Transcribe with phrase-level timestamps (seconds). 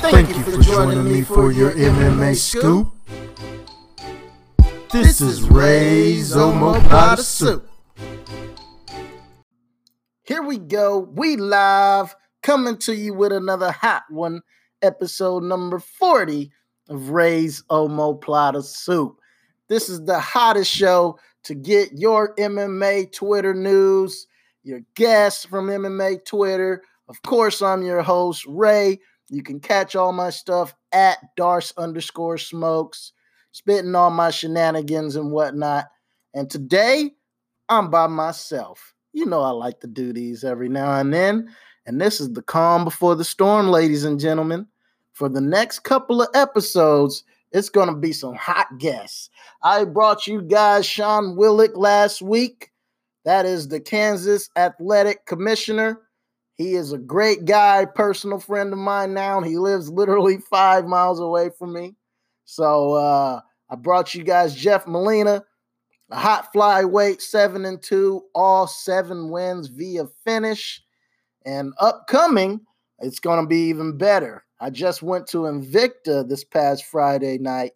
[0.00, 2.92] Thank you for joining me for your MMA scoop.
[4.90, 7.68] This is Ray's Omoplata Soup.
[10.22, 10.98] Here we go.
[10.98, 14.40] We live coming to you with another hot one,
[14.80, 16.50] episode number 40
[16.88, 19.18] of Ray's Omoplata Soup.
[19.68, 24.26] This is the hottest show to get your MMA Twitter news,
[24.62, 26.82] your guests from MMA Twitter.
[27.08, 28.98] Of course, I'm your host, Ray.
[29.30, 33.12] You can catch all my stuff at Darce underscore smokes,
[33.52, 35.86] spitting all my shenanigans and whatnot.
[36.34, 37.12] And today,
[37.68, 38.92] I'm by myself.
[39.12, 41.48] You know, I like to do these every now and then.
[41.86, 44.66] And this is the calm before the storm, ladies and gentlemen.
[45.12, 47.22] For the next couple of episodes,
[47.52, 49.30] it's going to be some hot guests.
[49.62, 52.72] I brought you guys Sean Willick last week.
[53.24, 56.00] That is the Kansas Athletic Commissioner.
[56.60, 59.40] He is a great guy, personal friend of mine now.
[59.40, 61.94] He lives literally five miles away from me.
[62.44, 65.42] So uh, I brought you guys Jeff Molina,
[66.10, 70.82] a hot flyweight, seven and two, all seven wins via finish.
[71.46, 72.60] And upcoming,
[72.98, 74.44] it's going to be even better.
[74.60, 77.72] I just went to Invicta this past Friday night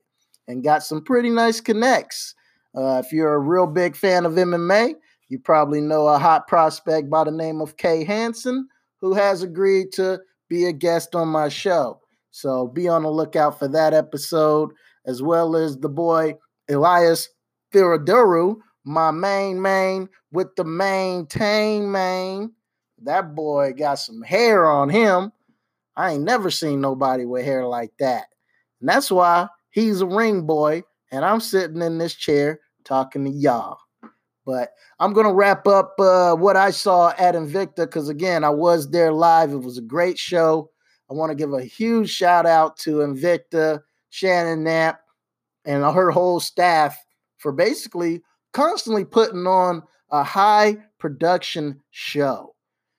[0.46, 2.34] and got some pretty nice connects.
[2.76, 4.96] Uh, if you're a real big fan of MMA,
[5.30, 8.68] you probably know a hot prospect by the name of Kay Hansen
[9.04, 12.00] who has agreed to be a guest on my show.
[12.30, 14.70] So be on the lookout for that episode,
[15.04, 16.38] as well as the boy
[16.70, 17.28] Elias
[17.70, 22.54] Theodorou, my main main with the maintain main.
[23.02, 25.32] That boy got some hair on him.
[25.96, 28.28] I ain't never seen nobody with hair like that.
[28.80, 30.82] And that's why he's a ring boy,
[31.12, 33.76] and I'm sitting in this chair talking to y'all.
[34.46, 38.50] But I'm going to wrap up uh, what I saw at Invicta because, again, I
[38.50, 39.52] was there live.
[39.52, 40.70] It was a great show.
[41.10, 45.00] I want to give a huge shout out to Invicta, Shannon Knapp,
[45.64, 46.96] and her whole staff
[47.38, 48.22] for basically
[48.52, 52.54] constantly putting on a high production show.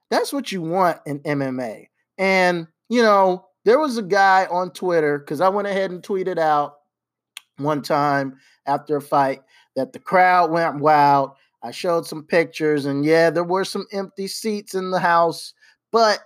[0.09, 1.87] That's what you want in MMA.
[2.17, 6.37] And, you know, there was a guy on Twitter because I went ahead and tweeted
[6.37, 6.75] out
[7.57, 9.41] one time after a fight
[9.75, 11.31] that the crowd went wild.
[11.63, 15.53] I showed some pictures, and yeah, there were some empty seats in the house,
[15.91, 16.19] but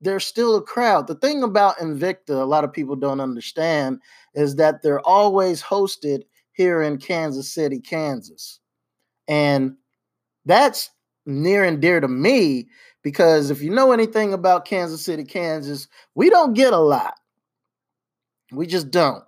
[0.00, 1.06] there's still a crowd.
[1.06, 4.00] The thing about Invicta, a lot of people don't understand,
[4.34, 8.60] is that they're always hosted here in Kansas City, Kansas.
[9.28, 9.76] And
[10.44, 10.90] that's
[11.24, 12.68] near and dear to me
[13.02, 17.14] because if you know anything about Kansas City, Kansas, we don't get a lot.
[18.52, 19.22] We just don't.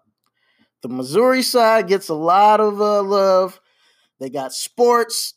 [0.83, 3.61] The Missouri side gets a lot of uh, love.
[4.21, 5.35] They got sports.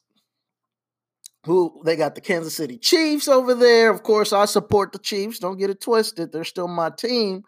[1.46, 3.90] Who they got the Kansas City Chiefs over there.
[3.90, 5.40] Of course, I support the Chiefs.
[5.40, 6.32] Don't get it twisted.
[6.32, 7.44] They're still my team.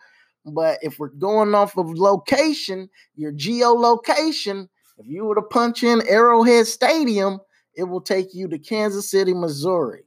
[0.46, 4.68] But if we're going off of location, your geolocation,
[4.98, 7.40] if you were to punch in Arrowhead Stadium,
[7.76, 10.02] it will take you to Kansas City, Missouri.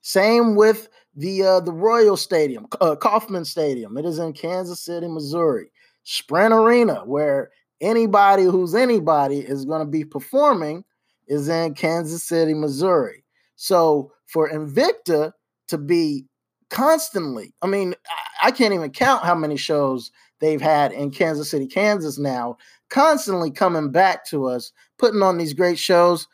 [0.00, 3.98] Same with the uh, the Royal Stadium, uh, Kauffman Stadium.
[3.98, 5.70] It is in Kansas City, Missouri.
[6.04, 7.50] Sprint Arena, where
[7.80, 10.84] anybody who's anybody is going to be performing,
[11.28, 13.24] is in Kansas City, Missouri.
[13.56, 15.32] So for Invicta
[15.68, 16.26] to be
[16.70, 17.94] constantly, I mean,
[18.42, 22.56] I can't even count how many shows they've had in Kansas City, Kansas now,
[22.88, 26.26] constantly coming back to us, putting on these great shows.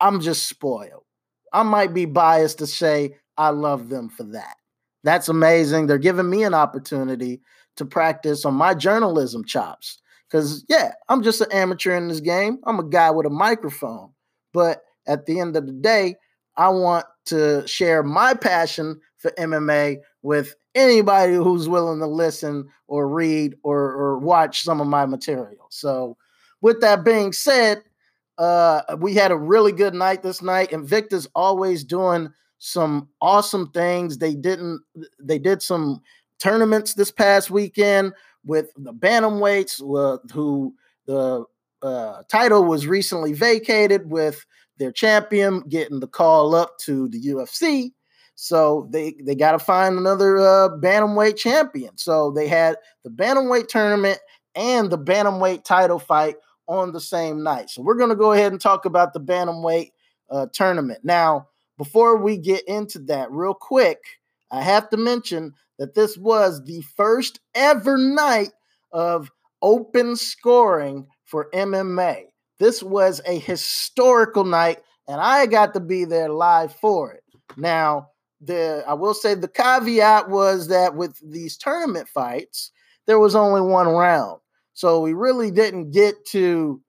[0.00, 1.04] I'm just spoiled.
[1.52, 4.56] I might be biased to say I love them for that.
[5.04, 5.86] That's amazing.
[5.86, 7.40] They're giving me an opportunity
[7.76, 9.98] to practice on my journalism chops.
[10.28, 12.58] Because, yeah, I'm just an amateur in this game.
[12.64, 14.10] I'm a guy with a microphone.
[14.52, 16.16] But at the end of the day,
[16.56, 23.08] I want to share my passion for MMA with anybody who's willing to listen or
[23.08, 25.66] read or, or watch some of my material.
[25.70, 26.16] So,
[26.60, 27.82] with that being said,
[28.38, 30.72] uh, we had a really good night this night.
[30.72, 34.18] Invicta's always doing some awesome things.
[34.18, 34.80] They didn't.
[35.20, 36.00] They did some
[36.38, 38.12] tournaments this past weekend
[38.44, 39.80] with the bantamweights,
[40.32, 40.74] who
[41.06, 41.44] the
[41.82, 44.44] uh, title was recently vacated with
[44.78, 47.92] their champion getting the call up to the UFC.
[48.34, 51.96] So they they got to find another uh, bantamweight champion.
[51.96, 54.18] So they had the bantamweight tournament
[54.54, 56.36] and the bantamweight title fight
[56.68, 57.70] on the same night.
[57.70, 59.90] So we're going to go ahead and talk about the bantamweight
[60.30, 61.00] uh, tournament.
[61.02, 64.00] Now, before we get into that, real quick,
[64.50, 68.52] I have to mention that this was the first ever night
[68.92, 69.30] of
[69.62, 72.24] open scoring for MMA.
[72.58, 74.78] This was a historical night,
[75.08, 77.22] and I got to be there live for it.
[77.56, 78.08] Now,
[78.40, 82.70] the I will say the caveat was that with these tournament fights,
[83.06, 84.40] there was only one round.
[84.74, 86.80] So we really didn't get to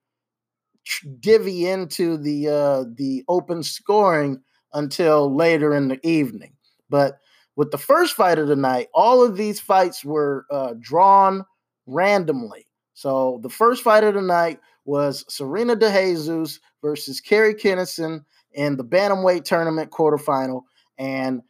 [1.20, 4.42] divvy into the uh, the open scoring
[4.74, 6.54] until later in the evening.
[6.90, 7.20] But
[7.58, 11.44] with the first fight of the night, all of these fights were uh, drawn
[11.88, 12.68] randomly.
[12.94, 18.24] So the first fight of the night was Serena De Jesus versus Kari Kennison
[18.54, 20.62] in the bantamweight tournament quarterfinal,
[21.00, 21.42] and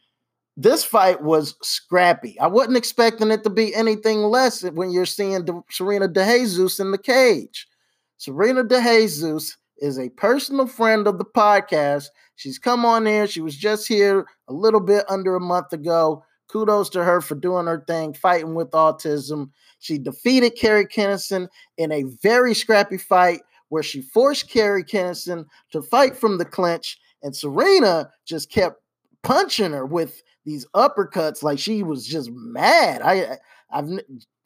[0.56, 2.38] this fight was scrappy.
[2.40, 6.80] I wasn't expecting it to be anything less when you're seeing De- Serena De Jesus
[6.80, 7.68] in the cage.
[8.16, 12.06] Serena De Jesus is a personal friend of the podcast.
[12.36, 13.26] She's come on here.
[13.26, 16.24] She was just here a little bit under a month ago.
[16.48, 19.50] Kudos to her for doing her thing, fighting with autism.
[19.80, 25.82] She defeated Carrie Kennison in a very scrappy fight where she forced Carrie Kennison to
[25.82, 28.80] fight from the clinch, and Serena just kept
[29.22, 33.02] punching her with these uppercuts like she was just mad.
[33.02, 33.36] I
[33.70, 33.90] I've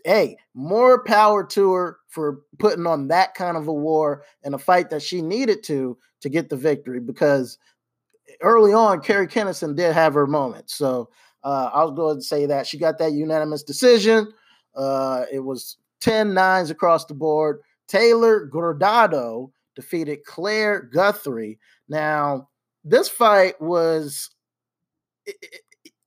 [0.05, 4.59] hey, more power to her for putting on that kind of a war and a
[4.59, 7.59] fight that she needed to to get the victory because
[8.41, 10.71] early on, Kari Kennison did have her moment.
[10.71, 11.11] So
[11.45, 14.33] uh, I'll go and say that she got that unanimous decision.
[14.75, 17.61] Uh, it was 10 nines across the board.
[17.89, 21.59] Taylor Guardado defeated Claire Guthrie.
[21.89, 22.49] Now,
[22.85, 24.31] this fight was
[25.27, 25.61] it, it,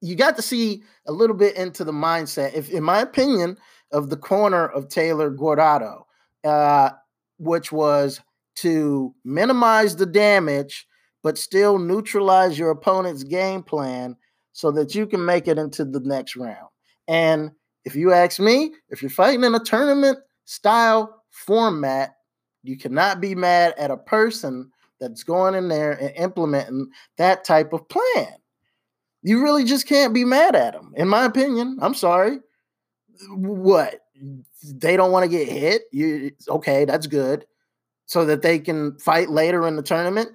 [0.05, 3.57] you got to see a little bit into the mindset, if in my opinion,
[3.91, 6.03] of the corner of Taylor Guardado,
[6.43, 6.91] uh,
[7.37, 8.21] which was
[8.55, 10.87] to minimize the damage
[11.25, 14.15] but still neutralize your opponent's game plan
[14.53, 16.67] so that you can make it into the next round.
[17.07, 17.49] And
[17.83, 22.11] if you ask me, if you're fighting in a tournament style format,
[22.61, 24.69] you cannot be mad at a person
[24.99, 28.35] that's going in there and implementing that type of plan.
[29.25, 31.79] You really just can't be mad at them, in my opinion.
[31.81, 32.41] I'm sorry.
[33.31, 34.01] What?
[34.63, 35.81] They don't want to get hit?
[35.91, 37.47] You okay, that's good.
[38.05, 40.29] So that they can fight later in the tournament.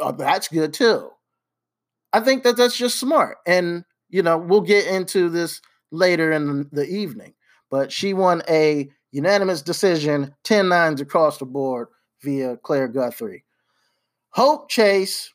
[0.00, 1.10] Oh, that's good too.
[2.14, 3.36] I think that that's just smart.
[3.46, 5.60] And you know, we'll get into this
[5.90, 7.34] later in the evening.
[7.70, 11.88] But she won a unanimous decision, 10 nines across the board
[12.22, 13.44] via Claire Guthrie.
[14.30, 15.30] Hope Chase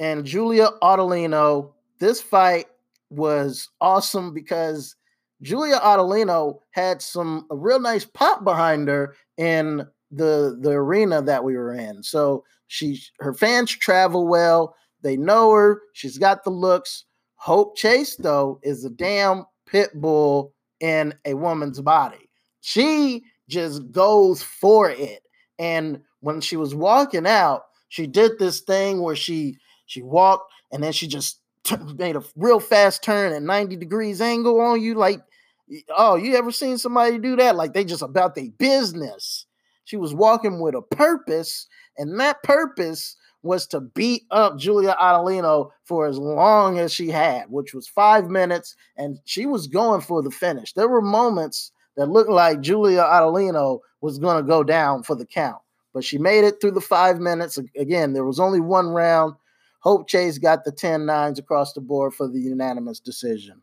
[0.00, 2.66] and Julia Audolino this fight
[3.10, 4.96] was awesome because
[5.40, 11.44] Julia Audolino had some a real nice pop behind her in the the arena that
[11.44, 12.02] we were in.
[12.02, 14.74] So she her fans travel well.
[15.02, 15.80] They know her.
[15.92, 17.04] She's got the looks.
[17.36, 22.28] Hope Chase though is a damn pit bull in a woman's body.
[22.62, 25.22] She just goes for it.
[25.56, 29.56] And when she was walking out, she did this thing where she
[29.86, 34.20] she walked and then she just t- made a real fast turn at 90 degrees
[34.20, 34.94] angle on you.
[34.94, 35.22] Like,
[35.96, 37.56] oh, you ever seen somebody do that?
[37.56, 39.46] Like they just about their business.
[39.84, 41.66] She was walking with a purpose,
[41.96, 47.46] and that purpose was to beat up Julia Audolino for as long as she had,
[47.50, 50.72] which was five minutes, and she was going for the finish.
[50.72, 55.26] There were moments that looked like Julia Audolino was going to go down for the
[55.26, 55.60] count,
[55.92, 57.58] but she made it through the five minutes.
[57.76, 59.34] Again, there was only one round.
[59.82, 63.60] Hope Chase got the 10 nines across the board for the unanimous decision.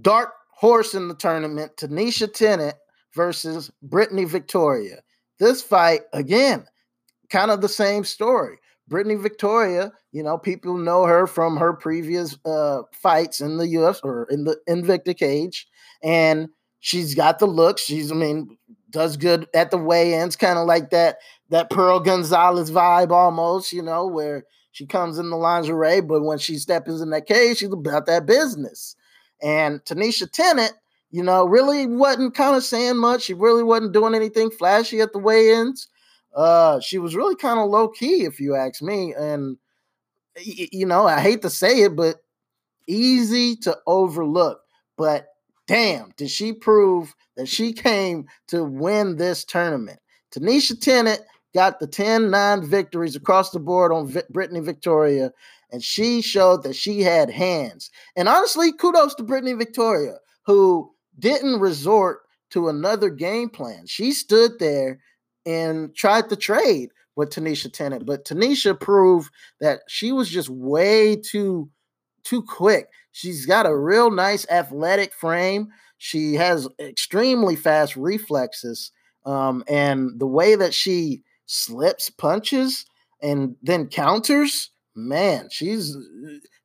[0.00, 2.74] Dark horse in the tournament, Tanisha Tennant
[3.14, 5.02] versus Brittany Victoria.
[5.38, 6.66] This fight, again,
[7.30, 8.58] kind of the same story.
[8.88, 14.00] Brittany Victoria, you know, people know her from her previous uh, fights in the UFC
[14.02, 15.66] or in the Invicta cage,
[16.02, 16.48] and
[16.80, 17.78] she's got the look.
[17.78, 18.58] She's, I mean,
[18.94, 21.18] does good at the weigh-ins, kind of like that
[21.50, 26.38] that Pearl Gonzalez vibe almost, you know, where she comes in the lingerie, but when
[26.38, 28.96] she steps in that cage, she's about that business.
[29.42, 30.72] And Tanisha Tennant,
[31.10, 33.22] you know, really wasn't kind of saying much.
[33.22, 35.88] She really wasn't doing anything flashy at the weigh-ins.
[36.34, 39.12] Uh, she was really kind of low key, if you ask me.
[39.12, 39.58] And
[40.42, 42.16] you know, I hate to say it, but
[42.86, 44.60] easy to overlook.
[44.96, 45.26] But
[45.66, 50.00] damn, did she prove that she came to win this tournament?
[50.34, 51.20] Tanisha Tennant
[51.54, 55.32] got the 10 9 victories across the board on v- Brittany Victoria,
[55.70, 57.90] and she showed that she had hands.
[58.16, 63.86] And honestly, kudos to Brittany Victoria, who didn't resort to another game plan.
[63.86, 65.00] She stood there
[65.46, 69.30] and tried to trade with Tanisha Tennant, but Tanisha proved
[69.60, 71.70] that she was just way too
[72.24, 72.88] too quick.
[73.14, 75.68] She's got a real nice athletic frame.
[75.98, 78.90] She has extremely fast reflexes.
[79.24, 82.84] Um, and the way that she slips punches
[83.22, 85.96] and then counters, man, she's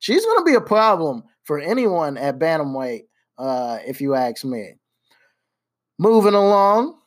[0.00, 3.02] she's going to be a problem for anyone at bantamweight,
[3.38, 4.74] uh, if you ask me.
[6.00, 6.98] Moving along,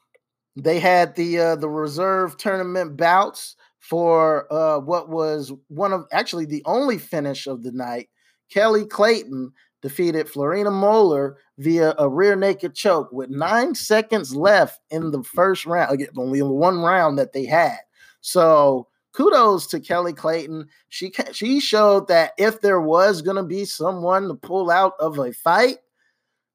[0.56, 6.46] they had the uh, the reserve tournament bouts for uh, what was one of actually
[6.46, 8.08] the only finish of the night.
[8.50, 15.12] Kelly Clayton defeated Florina Moeller via a rear naked choke with nine seconds left in
[15.12, 15.92] the first round.
[15.92, 17.80] Again, only one round that they had.
[18.22, 20.68] So kudos to Kelly Clayton.
[20.90, 25.20] She she showed that if there was going to be someone to pull out of
[25.20, 25.78] a fight,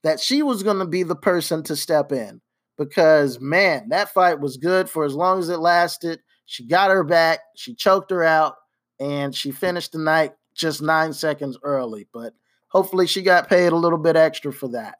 [0.02, 2.40] that she was going to be the person to step in.
[2.76, 6.20] Because man, that fight was good for as long as it lasted.
[6.46, 8.54] She got her back, she choked her out,
[8.98, 12.06] and she finished the night just nine seconds early.
[12.12, 12.34] But
[12.68, 14.98] hopefully, she got paid a little bit extra for that.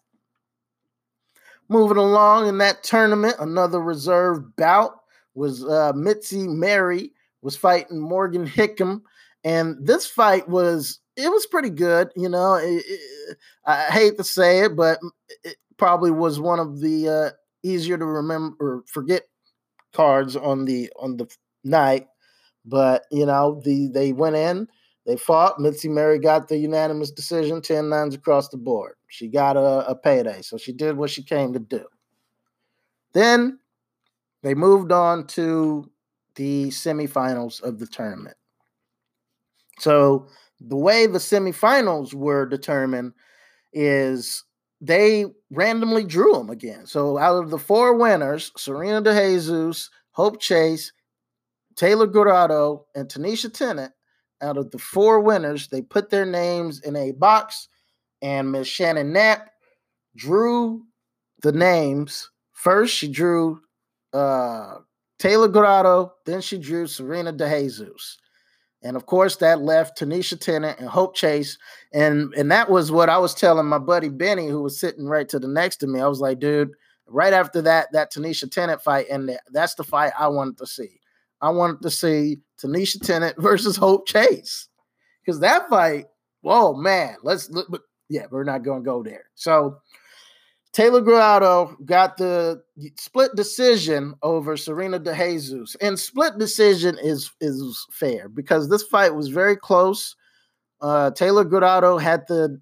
[1.68, 4.92] Moving along in that tournament, another reserve bout
[5.34, 7.12] was uh, Mitzi Mary
[7.42, 9.02] was fighting Morgan Hickam,
[9.44, 12.10] and this fight was it was pretty good.
[12.16, 13.36] You know, it, it,
[13.66, 14.98] I hate to say it, but
[15.44, 17.30] it probably was one of the uh,
[17.62, 19.22] easier to remember or forget
[19.92, 21.26] cards on the on the
[21.64, 22.06] night.
[22.64, 24.68] But you know, the they went in,
[25.08, 25.58] they fought.
[25.58, 28.92] Mitzi Mary got the unanimous decision, 10 nines across the board.
[29.06, 31.86] She got a, a payday, so she did what she came to do.
[33.14, 33.58] Then
[34.42, 35.90] they moved on to
[36.34, 38.36] the semifinals of the tournament.
[39.78, 40.28] So
[40.60, 43.14] the way the semifinals were determined
[43.72, 44.44] is
[44.82, 46.84] they randomly drew them again.
[46.84, 50.92] So out of the four winners, Serena De Jesus, Hope Chase,
[51.76, 53.92] Taylor Guardado, and Tanisha Tennant,
[54.40, 57.68] out of the four winners, they put their names in a box,
[58.22, 59.50] and Miss Shannon Knapp
[60.16, 60.82] drew
[61.42, 62.30] the names.
[62.52, 63.60] First, she drew
[64.12, 64.76] uh,
[65.18, 68.16] Taylor Guardado, then she drew Serena DeJesus.
[68.82, 71.58] And of course, that left Tanisha Tennant and Hope Chase.
[71.92, 75.28] And and that was what I was telling my buddy Benny, who was sitting right
[75.30, 76.00] to the next to me.
[76.00, 76.70] I was like, dude,
[77.08, 81.00] right after that, that Tanisha Tennant fight, and that's the fight I wanted to see.
[81.40, 84.68] I wanted to see Tanisha Tennant versus Hope Chase.
[85.24, 86.06] Because that fight,
[86.40, 89.24] whoa, man, let's look, but yeah, we're not gonna go there.
[89.34, 89.78] So
[90.72, 92.62] Taylor Guardado got the
[92.96, 99.14] split decision over Serena De Jesus, and split decision is is fair because this fight
[99.14, 100.14] was very close.
[100.80, 102.60] Uh, Taylor Guardado had the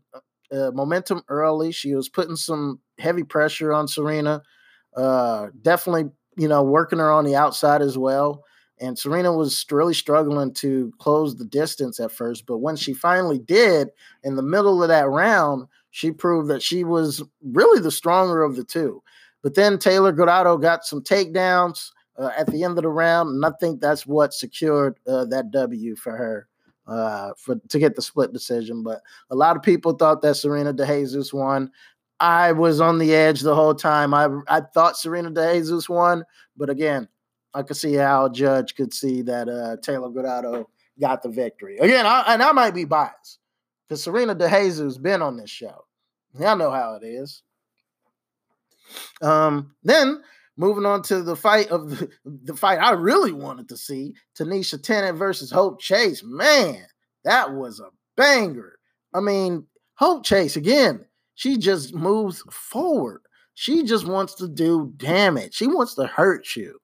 [0.52, 1.72] uh, momentum early.
[1.72, 4.42] She was putting some heavy pressure on Serena.
[4.96, 8.44] Uh, definitely, you know, working her on the outside as well.
[8.80, 13.38] And Serena was really struggling to close the distance at first, but when she finally
[13.38, 13.88] did
[14.22, 18.56] in the middle of that round, she proved that she was really the stronger of
[18.56, 19.02] the two.
[19.42, 23.46] But then Taylor Guardado got some takedowns uh, at the end of the round, and
[23.46, 26.48] I think that's what secured uh, that W for her
[26.86, 28.82] uh, for to get the split decision.
[28.82, 31.70] But a lot of people thought that Serena De Jesus won.
[32.18, 34.14] I was on the edge the whole time.
[34.14, 36.24] I I thought Serena De Jesus won,
[36.56, 37.08] but again,
[37.56, 40.66] I could see how judge could see that uh, Taylor Guardado
[41.00, 41.78] got the victory.
[41.78, 43.38] Again, I, and I might be biased
[43.88, 45.86] because Serena De Jesus been on this show.
[46.38, 47.42] Y'all know how it is.
[49.22, 50.20] Um, then
[50.58, 54.82] moving on to the fight of the, the fight I really wanted to see, Tanisha
[54.82, 56.22] Tennant versus Hope Chase.
[56.22, 56.84] Man,
[57.24, 58.78] that was a banger.
[59.14, 63.22] I mean, Hope Chase again, she just moves forward.
[63.54, 65.54] She just wants to do damage.
[65.54, 66.78] She wants to hurt you.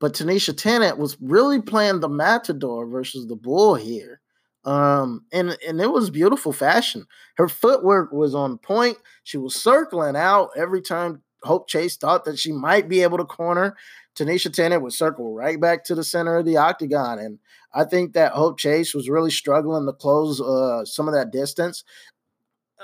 [0.00, 4.20] But Tanisha Tennant was really playing the matador versus the bull here.
[4.64, 7.06] Um, and and it was beautiful fashion.
[7.36, 8.98] Her footwork was on point.
[9.24, 13.24] She was circling out every time Hope Chase thought that she might be able to
[13.24, 13.76] corner.
[14.14, 17.38] Tanisha Tennant would circle right back to the center of the octagon, and
[17.72, 21.84] I think that Hope Chase was really struggling to close uh, some of that distance.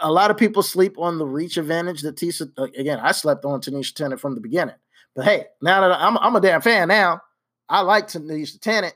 [0.01, 2.49] A lot of people sleep on the reach advantage that Tisa.
[2.79, 4.77] Again, I slept on Tanisha Tennant from the beginning,
[5.15, 7.21] but hey, now that I'm, I'm a damn fan now,
[7.69, 8.95] I like Tanisha Tennant.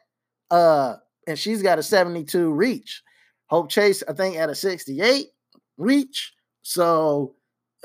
[0.51, 0.97] Uh,
[1.27, 3.03] and she's got a 72 reach.
[3.47, 5.27] Hope Chase, I think, at a 68
[5.77, 6.33] reach.
[6.63, 7.37] So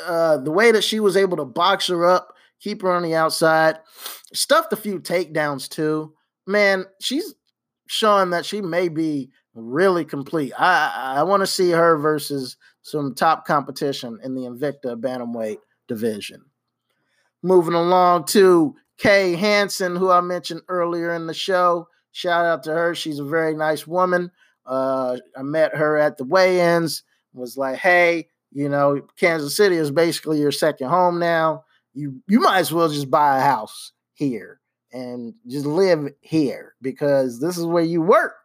[0.03, 3.15] uh, the way that she was able to box her up, keep her on the
[3.15, 3.77] outside,
[4.33, 6.13] stuffed a few takedowns too.
[6.47, 7.33] Man, she's
[7.87, 10.53] showing that she may be really complete.
[10.57, 16.43] I I want to see her versus some top competition in the Invicta bantamweight division.
[17.43, 21.87] Moving along to Kay Hansen, who I mentioned earlier in the show.
[22.13, 22.95] Shout out to her.
[22.95, 24.31] She's a very nice woman.
[24.65, 27.03] Uh, I met her at the weigh-ins.
[27.33, 31.65] Was like, hey, you know, Kansas City is basically your second home now.
[31.93, 37.39] You you might as well just buy a house here and just live here because
[37.39, 38.35] this is where you work.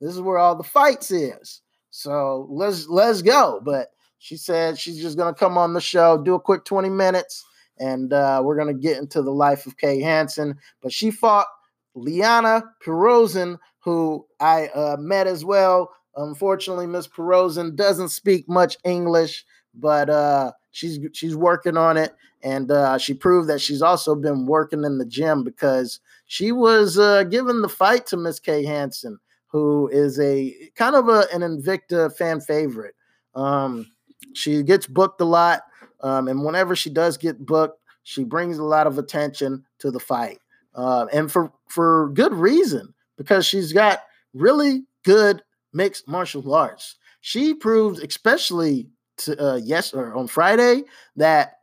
[0.00, 1.60] This is where all the fights is.
[1.90, 3.60] So let's let's go.
[3.62, 3.88] But
[4.18, 7.44] she said she's just gonna come on the show, do a quick 20 minutes,
[7.80, 10.56] and uh, we're gonna get into the life of Kay Hansen.
[10.82, 11.46] But she fought
[11.94, 15.90] Liana Perosin, who I uh, met as well.
[16.16, 19.44] Unfortunately, Miss Perosin doesn't speak much English,
[19.74, 24.46] but uh, she's she's working on it, and uh, she proved that she's also been
[24.46, 29.18] working in the gym because she was uh, giving the fight to Miss Kay Hansen,
[29.46, 32.94] who is a kind of a, an Invicta fan favorite.
[33.34, 33.86] Um,
[34.34, 35.62] she gets booked a lot,
[36.00, 40.00] um, and whenever she does get booked, she brings a lot of attention to the
[40.00, 40.38] fight,
[40.74, 44.00] uh, and for for good reason because she's got
[44.32, 46.96] really good mixed martial arts.
[47.20, 48.88] She proved, especially
[49.18, 50.84] to, uh, yes or on Friday,
[51.16, 51.54] that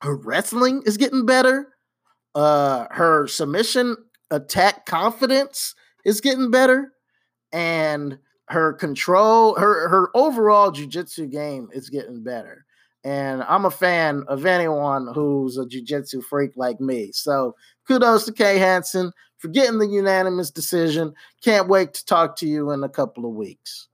[0.00, 1.68] her wrestling is getting better.
[2.34, 3.96] Uh, her submission
[4.30, 6.92] attack confidence is getting better,
[7.52, 8.18] and
[8.48, 12.64] her control, her her overall jujitsu game is getting better.
[13.04, 17.10] And I'm a fan of anyone who's a jujitsu freak like me.
[17.12, 17.56] So
[17.86, 21.14] kudos to Kay Hansen for getting the unanimous decision.
[21.42, 23.88] Can't wait to talk to you in a couple of weeks.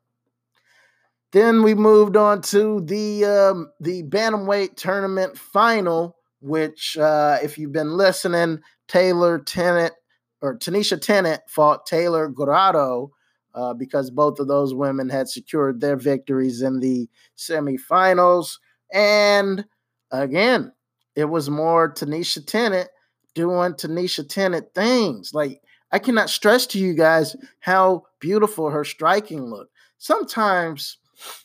[1.33, 7.73] Then we moved on to the um, the bantamweight tournament final, which, uh, if you've
[7.73, 9.93] been listening, Taylor Tennant
[10.41, 13.11] or Tanisha Tennant fought Taylor Guardado
[13.55, 18.59] uh, because both of those women had secured their victories in the semifinals.
[18.93, 19.65] And
[20.11, 20.73] again,
[21.15, 22.89] it was more Tanisha Tennant
[23.35, 25.33] doing Tanisha Tennant things.
[25.35, 25.61] Like
[25.93, 29.73] I cannot stress to you guys how beautiful her striking looked.
[29.99, 30.99] Sometimes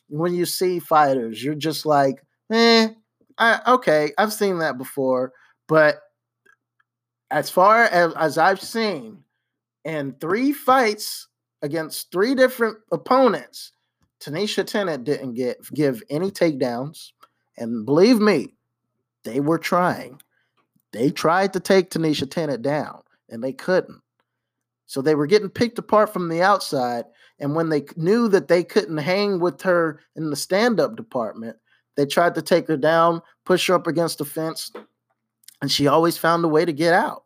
[0.07, 2.89] when you see fighters, you're just like, eh,
[3.37, 5.33] I, okay, I've seen that before.
[5.67, 5.99] But
[7.31, 9.23] as far as, as I've seen
[9.83, 11.27] in three fights
[11.61, 13.71] against three different opponents,
[14.19, 17.11] Tanisha Tennant didn't get give any takedowns.
[17.57, 18.53] And believe me,
[19.23, 20.21] they were trying.
[20.91, 24.01] They tried to take Tanisha Tennant down and they couldn't.
[24.85, 27.05] So they were getting picked apart from the outside.
[27.39, 31.57] And when they knew that they couldn't hang with her in the stand up department,
[31.95, 34.71] they tried to take her down, push her up against the fence,
[35.61, 37.23] and she always found a way to get out.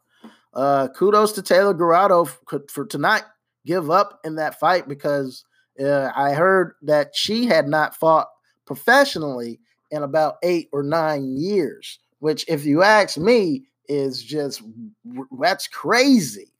[0.53, 3.25] Uh, kudos to Taylor Guardado for, for to not
[3.65, 5.43] give up in that fight because
[5.79, 8.27] uh, I heard that she had not fought
[8.65, 9.59] professionally
[9.91, 14.61] in about eight or nine years, which, if you ask me, is just
[15.39, 16.51] that's crazy.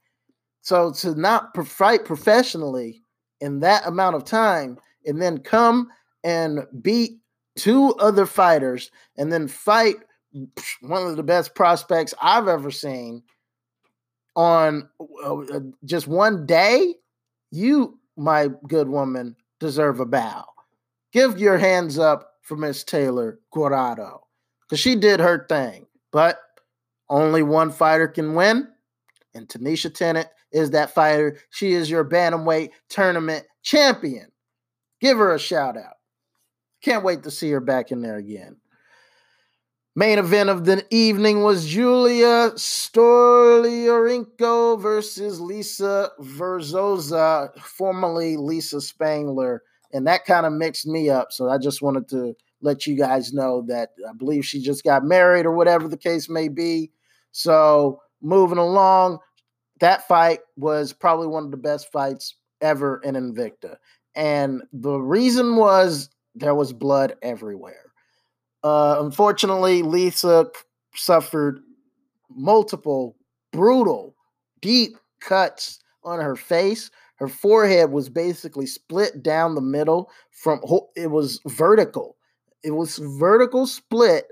[0.61, 3.01] So to not fight professionally
[3.41, 5.89] in that amount of time and then come
[6.23, 7.19] and beat
[7.55, 9.95] two other fighters and then fight
[10.81, 13.23] one of the best prospects I've ever seen
[14.35, 16.93] on uh, uh, just one day,
[17.51, 20.45] you, my good woman, deserve a bow.
[21.11, 24.21] Give your hands up for Miss Taylor Guardado
[24.61, 25.85] because she did her thing.
[26.11, 26.39] But
[27.09, 28.69] only one fighter can win,
[29.35, 31.37] and Tanisha Tennant is that fighter.
[31.49, 34.31] She is your bantamweight tournament champion.
[35.01, 35.95] Give her a shout out.
[36.81, 38.55] Can't wait to see her back in there again.
[39.95, 49.63] Main event of the evening was Julia Stolyarenko versus Lisa Verzosa, formerly Lisa Spangler.
[49.93, 51.31] And that kind of mixed me up.
[51.31, 55.03] So I just wanted to let you guys know that I believe she just got
[55.03, 56.91] married or whatever the case may be.
[57.31, 59.19] So moving along,
[59.79, 63.75] that fight was probably one of the best fights ever in Invicta.
[64.15, 67.91] And the reason was there was blood everywhere.
[68.63, 70.47] Uh, unfortunately, Lisa
[70.95, 71.59] suffered
[72.29, 73.15] multiple
[73.51, 74.15] brutal,
[74.61, 76.89] deep cuts on her face.
[77.17, 80.61] Her forehead was basically split down the middle from
[80.95, 82.15] it was vertical.
[82.63, 84.27] It was vertical split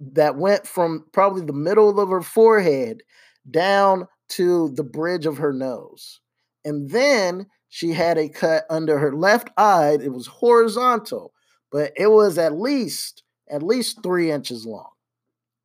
[0.00, 3.02] that went from probably the middle of her forehead
[3.50, 6.20] down to the bridge of her nose.
[6.64, 9.98] And then she had a cut under her left eye.
[10.02, 11.32] It was horizontal,
[11.72, 14.90] but it was at least at least three inches long.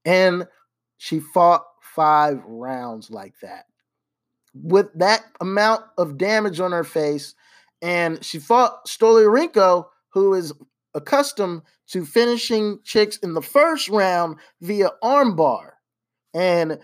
[0.06, 0.48] And
[0.98, 3.66] she fought five rounds like that.
[4.54, 7.34] With that amount of damage on her face,
[7.82, 10.54] and she fought Stolyarenko, who is
[10.94, 15.72] accustomed to finishing chicks in the first round via armbar.
[16.34, 16.80] And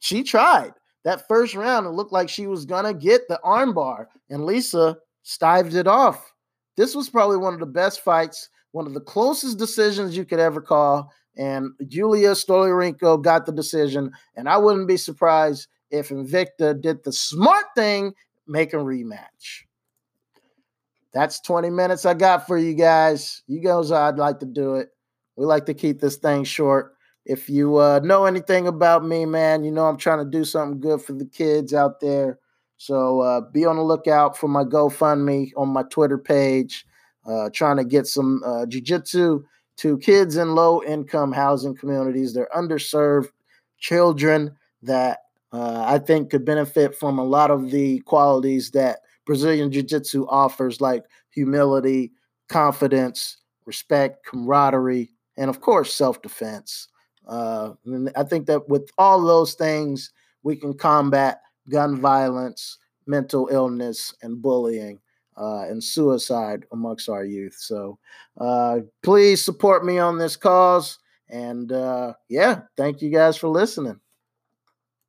[0.00, 0.72] she tried.
[1.04, 4.96] That first round, it looked like she was going to get the armbar, and Lisa
[5.22, 6.32] stived it off.
[6.76, 10.38] This was probably one of the best fights one of the closest decisions you could
[10.38, 11.12] ever call.
[11.36, 14.12] And Julia Stolyarenko got the decision.
[14.36, 18.14] And I wouldn't be surprised if Invicta did the smart thing,
[18.46, 19.64] make a rematch.
[21.12, 23.42] that's 20 minutes I got for you guys.
[23.46, 24.90] You guys, I'd like to do it.
[25.36, 26.94] We like to keep this thing short.
[27.24, 30.80] If you uh, know anything about me, man, you know I'm trying to do something
[30.80, 32.38] good for the kids out there.
[32.76, 36.86] So uh, be on the lookout for my GoFundMe on my Twitter page.
[37.26, 39.42] Uh, trying to get some uh, jujitsu
[39.76, 42.32] to kids in low income housing communities.
[42.32, 43.28] They're underserved
[43.78, 45.18] children that
[45.52, 50.26] uh, I think could benefit from a lot of the qualities that Brazilian Jiu Jitsu
[50.28, 52.12] offers, like humility,
[52.48, 56.88] confidence, respect, camaraderie, and of course, self defense.
[57.26, 57.72] Uh,
[58.16, 64.40] I think that with all those things, we can combat gun violence, mental illness, and
[64.40, 65.00] bullying.
[65.36, 67.56] Uh, and suicide amongst our youth.
[67.58, 67.98] So
[68.38, 70.98] uh, please support me on this cause.
[71.30, 73.98] And uh, yeah, thank you guys for listening.